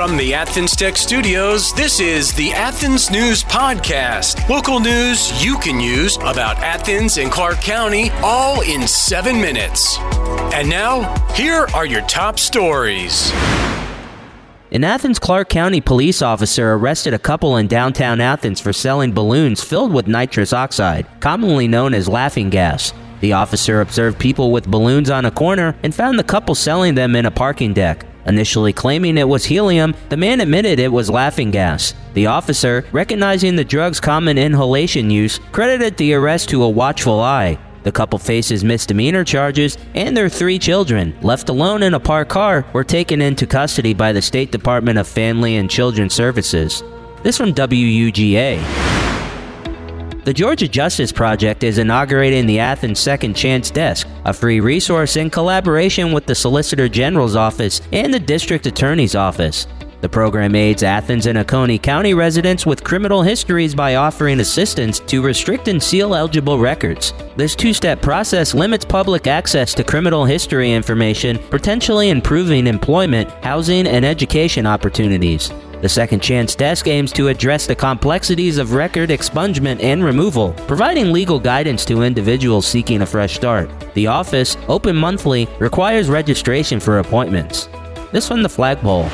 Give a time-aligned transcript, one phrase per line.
[0.00, 4.48] From the Athens Tech Studios, this is the Athens News Podcast.
[4.48, 9.98] Local news you can use about Athens and Clarke County all in seven minutes.
[10.54, 13.30] And now, here are your top stories.
[14.72, 19.62] An Athens Clarke County police officer arrested a couple in downtown Athens for selling balloons
[19.62, 22.94] filled with nitrous oxide, commonly known as laughing gas.
[23.20, 27.14] The officer observed people with balloons on a corner and found the couple selling them
[27.14, 28.06] in a parking deck.
[28.26, 31.94] Initially claiming it was helium, the man admitted it was laughing gas.
[32.14, 37.58] The officer, recognizing the drug's common inhalation use, credited the arrest to a watchful eye.
[37.82, 42.66] The couple faces misdemeanor charges, and their three children, left alone in a parked car,
[42.74, 46.82] were taken into custody by the State Department of Family and Children Services.
[47.22, 48.89] This from WUGA.
[50.22, 55.30] The Georgia Justice Project is inaugurating the Athens Second Chance Desk, a free resource in
[55.30, 59.66] collaboration with the Solicitor General's Office and the District Attorney's Office.
[60.02, 65.22] The program aids Athens and Oconee County residents with criminal histories by offering assistance to
[65.22, 67.14] restrict and seal eligible records.
[67.36, 73.86] This two step process limits public access to criminal history information, potentially improving employment, housing,
[73.86, 75.50] and education opportunities.
[75.80, 81.10] The Second Chance Desk aims to address the complexities of record expungement and removal, providing
[81.10, 83.70] legal guidance to individuals seeking a fresh start.
[83.94, 87.70] The office, open monthly, requires registration for appointments.
[88.12, 89.08] This from the flagpole.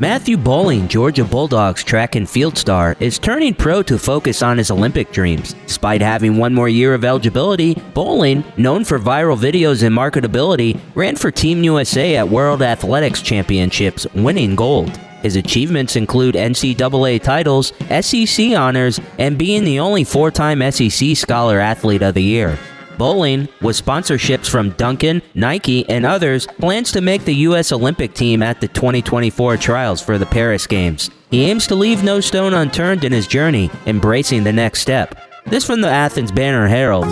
[0.00, 4.70] Matthew Boling, Georgia Bulldogs track and field star, is turning pro to focus on his
[4.70, 5.54] Olympic dreams.
[5.66, 11.16] Despite having one more year of eligibility, Boling, known for viral videos and marketability, ran
[11.16, 14.96] for Team USA at World Athletics Championships, winning gold.
[15.22, 21.58] His achievements include NCAA titles, SEC honors, and being the only four time SEC Scholar
[21.58, 22.56] Athlete of the Year.
[22.98, 27.72] Boling, with sponsorships from Dunkin, Nike, and others, plans to make the U.S.
[27.72, 31.10] Olympic team at the 2024 trials for the Paris Games.
[31.30, 35.14] He aims to leave no stone unturned in his journey, embracing the next step.
[35.46, 37.06] This from the Athens Banner Herald.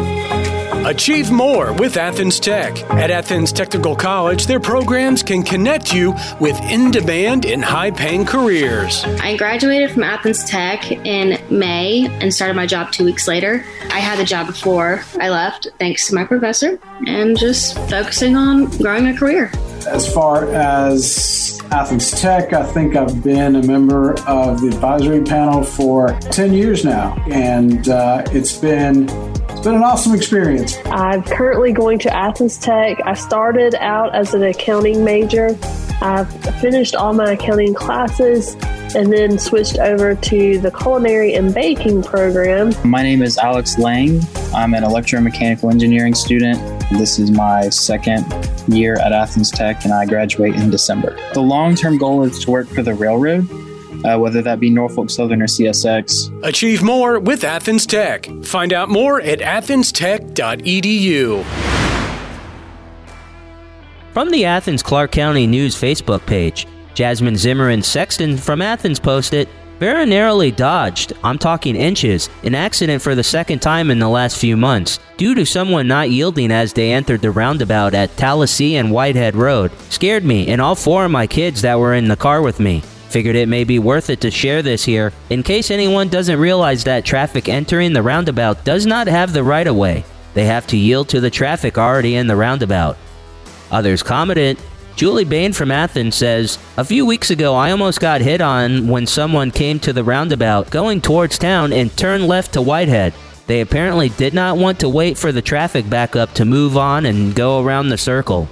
[0.86, 2.80] Achieve more with Athens Tech.
[2.90, 8.24] At Athens Technical College, their programs can connect you with in demand and high paying
[8.24, 9.02] careers.
[9.20, 13.64] I graduated from Athens Tech in May and started my job two weeks later.
[13.90, 18.66] I had the job before I left, thanks to my professor, and just focusing on
[18.78, 19.50] growing a career.
[19.88, 25.64] As far as Athens Tech, I think I've been a member of the advisory panel
[25.64, 29.35] for 10 years now, and uh, it's been it's
[29.66, 30.78] been an awesome experience.
[30.84, 33.00] I'm currently going to Athens Tech.
[33.04, 35.58] I started out as an accounting major.
[36.00, 38.54] I've finished all my accounting classes
[38.94, 42.74] and then switched over to the culinary and baking program.
[42.84, 44.20] My name is Alex Lang.
[44.54, 46.60] I'm an electromechanical engineering student.
[46.92, 48.24] This is my second
[48.68, 51.18] year at Athens Tech, and I graduate in December.
[51.34, 53.48] The long term goal is to work for the railroad
[54.04, 56.44] uh, whether that be Norfolk Southern or CSX.
[56.44, 58.28] Achieve more with Athens Tech.
[58.44, 61.44] Find out more at athenstech.edu.
[64.12, 69.46] From the Athens Clarke County News Facebook page, Jasmine Zimmerman Sexton from Athens posted,
[69.78, 74.38] very narrowly dodged, I'm talking inches, an accident for the second time in the last
[74.38, 78.90] few months, due to someone not yielding as they entered the roundabout at Tallahassee and
[78.90, 79.70] Whitehead Road.
[79.90, 82.82] Scared me and all four of my kids that were in the car with me.
[83.16, 86.84] Figured it may be worth it to share this here, in case anyone doesn't realize
[86.84, 90.04] that traffic entering the roundabout does not have the right of way.
[90.34, 92.98] They have to yield to the traffic already in the roundabout.
[93.70, 94.58] Others commented,
[94.96, 99.06] Julie Bain from Athens says, A few weeks ago, I almost got hit on when
[99.06, 103.14] someone came to the roundabout going towards town and turned left to Whitehead.
[103.46, 107.34] They apparently did not want to wait for the traffic backup to move on and
[107.34, 108.46] go around the circle.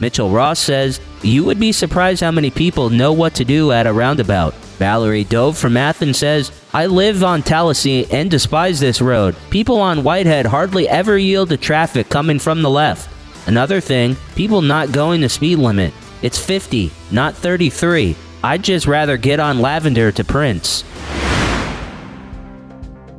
[0.00, 3.86] Mitchell Ross says, You would be surprised how many people know what to do at
[3.86, 4.54] a roundabout.
[4.78, 9.36] Valerie Dove from Athens says, I live on Tallahassee and despise this road.
[9.50, 13.10] People on Whitehead hardly ever yield to traffic coming from the left.
[13.46, 15.92] Another thing, people not going the speed limit.
[16.22, 18.16] It's 50, not 33.
[18.42, 20.84] I'd just rather get on Lavender to Prince.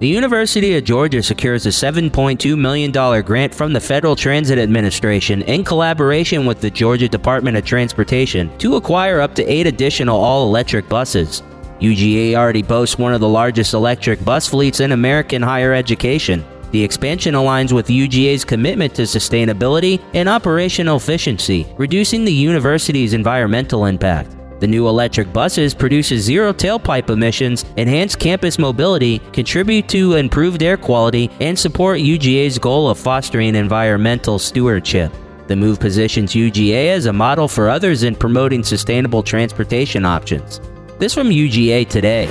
[0.02, 5.64] The University of Georgia secures a $7.2 million grant from the Federal Transit Administration in
[5.64, 10.90] collaboration with the Georgia Department of Transportation to acquire up to eight additional all electric
[10.90, 11.44] buses.
[11.82, 16.44] UGA already boasts one of the largest electric bus fleets in American higher education.
[16.72, 23.86] The expansion aligns with UGA's commitment to sustainability and operational efficiency, reducing the university's environmental
[23.86, 24.36] impact.
[24.62, 30.78] The new electric buses produce zero tailpipe emissions, enhance campus mobility, contribute to improved air
[30.78, 35.12] quality, and support UGA's goal of fostering environmental stewardship.
[35.48, 40.62] The move positions UGA as a model for others in promoting sustainable transportation options.
[41.00, 42.28] This from UGA today.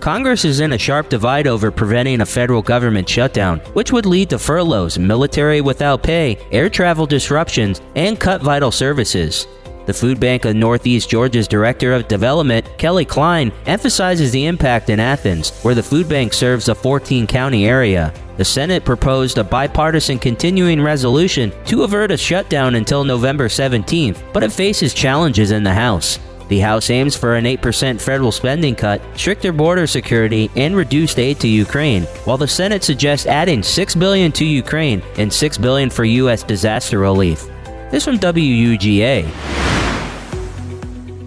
[0.00, 4.30] Congress is in a sharp divide over preventing a federal government shutdown, which would lead
[4.30, 9.46] to furloughs, military without pay, air travel disruptions, and cut vital services.
[9.84, 15.00] The Food Bank of Northeast Georgia's Director of Development, Kelly Klein, emphasizes the impact in
[15.00, 18.14] Athens, where the food bank serves a 14 county area.
[18.36, 24.44] The Senate proposed a bipartisan continuing resolution to avert a shutdown until November 17th, but
[24.44, 26.20] it faces challenges in the House.
[26.48, 31.40] The House aims for an 8% federal spending cut, stricter border security, and reduced aid
[31.40, 36.04] to Ukraine, while the Senate suggests adding 6 billion to Ukraine and 6 billion for
[36.04, 37.48] US disaster relief.
[37.90, 39.71] This from WUGA.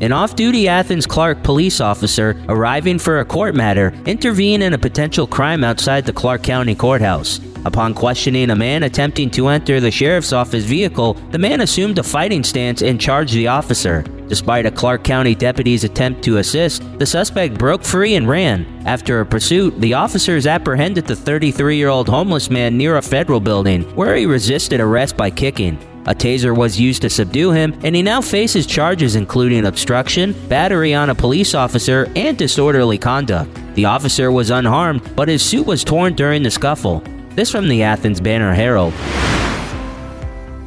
[0.05, 4.77] An off duty Athens Clarke police officer arriving for a court matter intervened in a
[4.77, 7.39] potential crime outside the Clarke County Courthouse.
[7.65, 12.03] Upon questioning a man attempting to enter the sheriff's office vehicle, the man assumed a
[12.03, 14.03] fighting stance and charged the officer.
[14.27, 18.67] Despite a Clarke County deputy's attempt to assist, the suspect broke free and ran.
[18.85, 23.39] After a pursuit, the officers apprehended the 33 year old homeless man near a federal
[23.39, 25.79] building, where he resisted arrest by kicking.
[26.07, 30.93] A taser was used to subdue him, and he now faces charges including obstruction, battery
[30.93, 33.49] on a police officer, and disorderly conduct.
[33.73, 37.01] The officer was unharmed, but his suit was torn during the scuffle.
[37.31, 38.93] This from the Athens Banner Herald.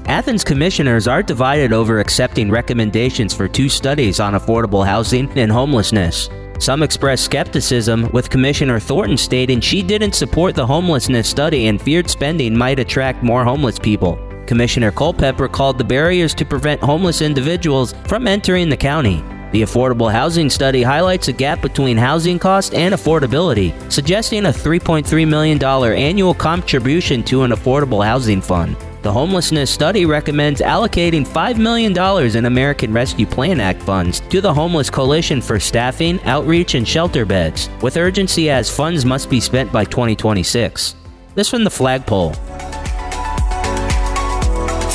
[0.08, 6.29] Athens commissioners are divided over accepting recommendations for two studies on affordable housing and homelessness.
[6.58, 12.11] Some expressed skepticism, with Commissioner Thornton stating she didn't support the homelessness study and feared
[12.11, 14.19] spending might attract more homeless people.
[14.48, 19.22] Commissioner Culpepper called the barriers to prevent homeless individuals from entering the county.
[19.52, 25.28] The affordable housing study highlights a gap between housing cost and affordability, suggesting a $3.3
[25.28, 28.74] million annual contribution to an affordable housing fund.
[29.02, 31.96] The homelessness study recommends allocating $5 million
[32.36, 37.24] in American Rescue Plan Act funds to the Homeless Coalition for staffing, outreach, and shelter
[37.24, 40.94] beds, with urgency as funds must be spent by 2026.
[41.34, 42.34] This from the flagpole.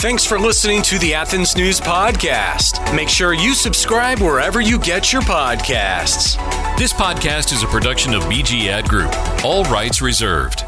[0.04, 2.94] Thanks for listening to the Athens News Podcast.
[2.94, 6.36] Make sure you subscribe wherever you get your podcasts.
[6.78, 9.14] This podcast is a production of BG Ad Group,
[9.46, 10.66] all rights reserved.